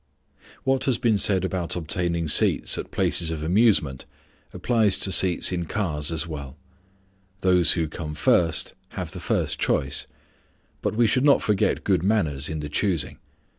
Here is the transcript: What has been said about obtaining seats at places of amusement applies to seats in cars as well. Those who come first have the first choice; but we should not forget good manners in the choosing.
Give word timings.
What 0.63 0.85
has 0.85 0.97
been 0.97 1.19
said 1.19 1.45
about 1.45 1.75
obtaining 1.75 2.27
seats 2.27 2.75
at 2.79 2.89
places 2.89 3.29
of 3.29 3.43
amusement 3.43 4.05
applies 4.51 4.97
to 4.97 5.11
seats 5.11 5.51
in 5.51 5.65
cars 5.67 6.11
as 6.11 6.25
well. 6.25 6.57
Those 7.41 7.73
who 7.73 7.87
come 7.87 8.15
first 8.15 8.73
have 8.97 9.11
the 9.11 9.19
first 9.19 9.59
choice; 9.59 10.07
but 10.81 10.95
we 10.95 11.05
should 11.05 11.23
not 11.23 11.43
forget 11.43 11.83
good 11.83 12.01
manners 12.01 12.49
in 12.49 12.61
the 12.61 12.67
choosing. 12.69 13.19